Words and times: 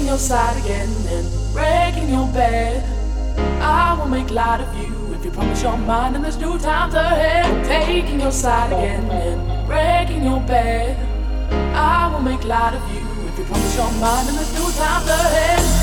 taking 0.00 0.08
your 0.08 0.18
side 0.18 0.56
again 0.64 0.88
and 1.08 1.52
breaking 1.52 2.08
your 2.08 2.26
bed. 2.28 2.82
I 3.60 3.94
will 3.98 4.08
make 4.08 4.30
light 4.30 4.62
of 4.62 4.74
you 4.74 5.12
if 5.14 5.22
you 5.22 5.30
promise 5.30 5.62
your 5.62 5.76
mind 5.76 6.16
and 6.16 6.24
there's 6.24 6.38
new 6.38 6.58
times 6.58 6.94
ahead. 6.94 7.66
Taking 7.66 8.18
your 8.18 8.32
side 8.32 8.72
again 8.72 9.10
and 9.10 9.66
breaking 9.66 10.24
your 10.24 10.40
bed. 10.40 10.96
I 11.76 12.10
will 12.10 12.22
make 12.22 12.44
light 12.44 12.72
of 12.72 12.82
you 12.94 13.28
if 13.28 13.38
you 13.38 13.44
promise 13.44 13.76
your 13.76 13.92
mind 14.00 14.28
and 14.30 14.38
there's 14.38 14.54
new 14.54 14.72
times 14.72 15.06
ahead. 15.06 15.79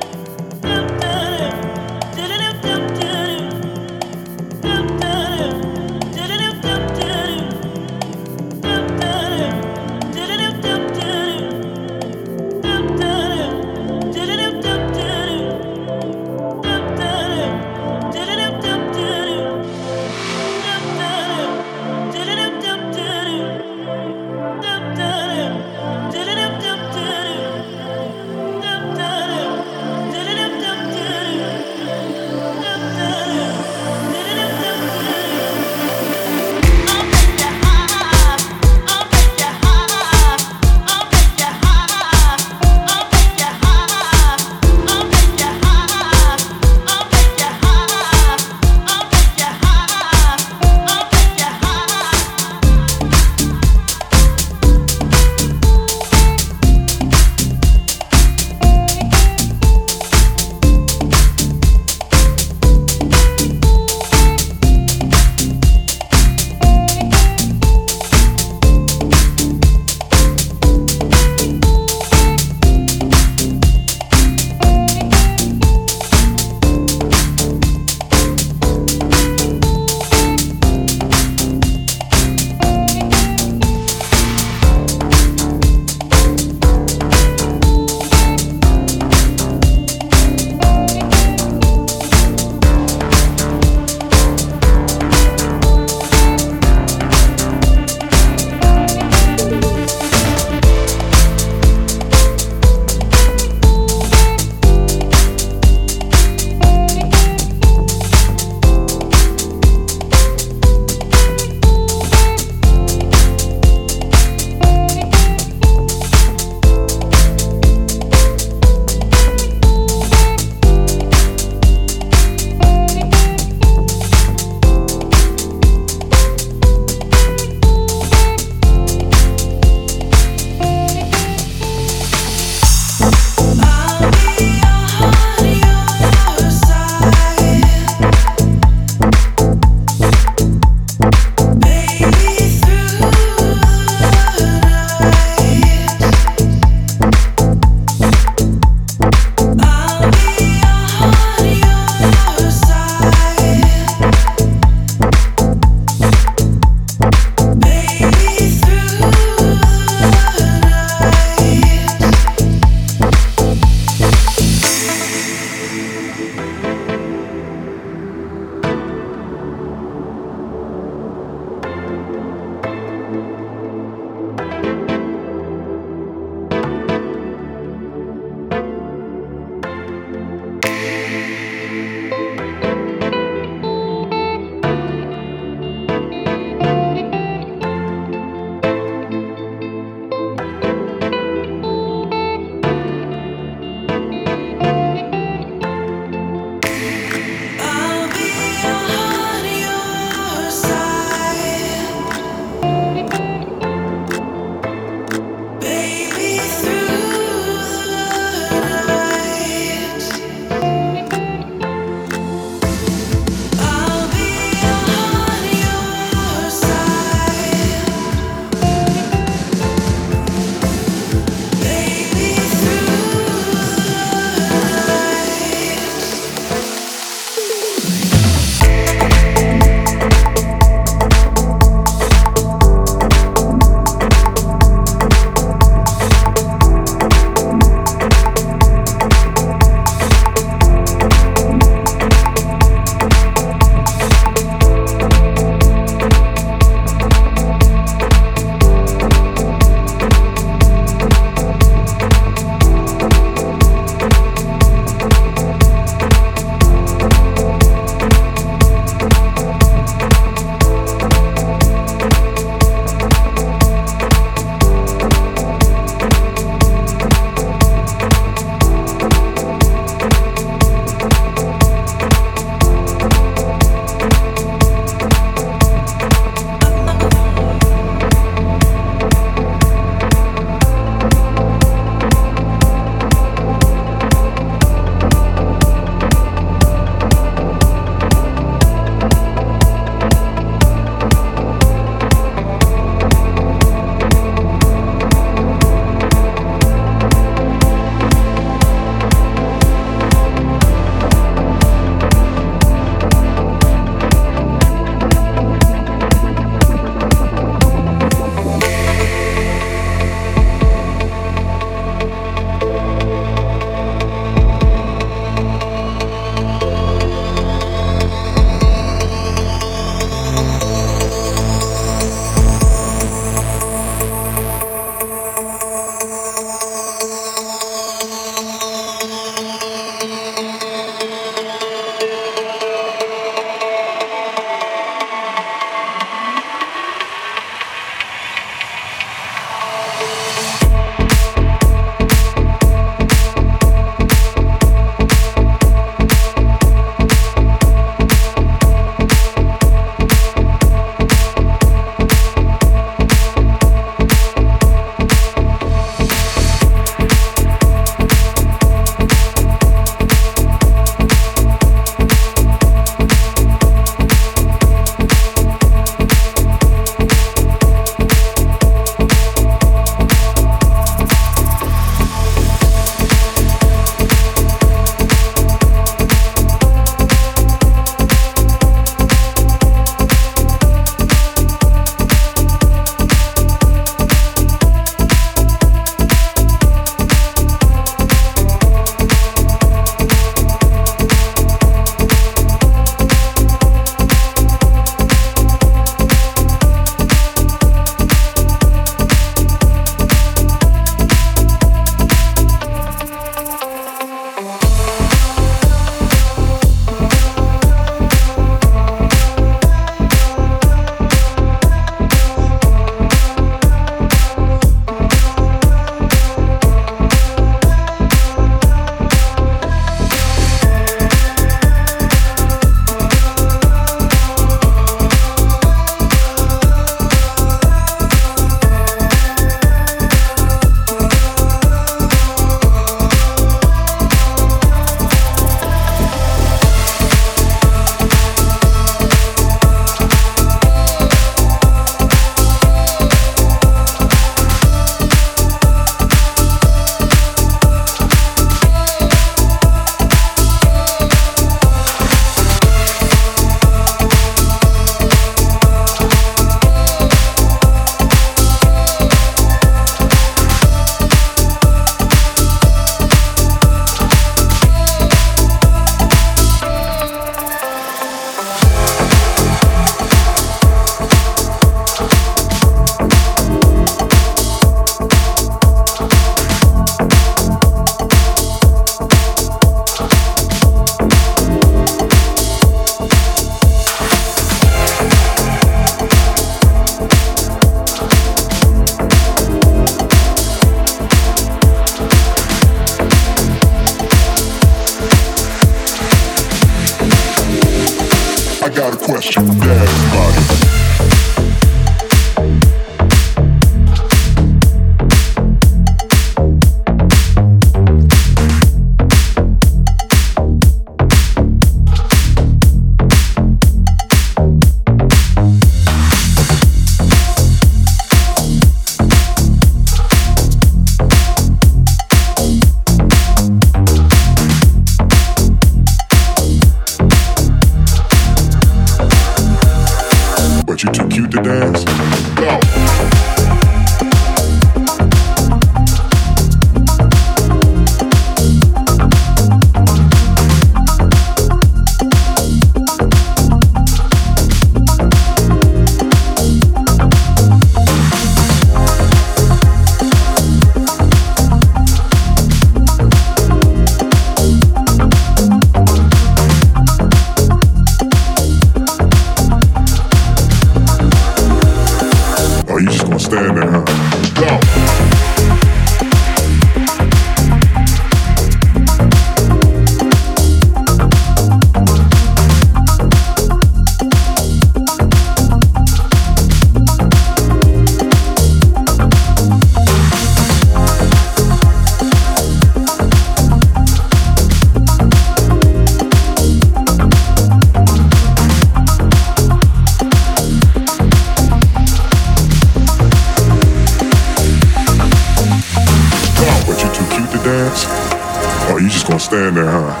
stand 599.31 599.55
there, 599.55 599.63
huh? 599.63 600.00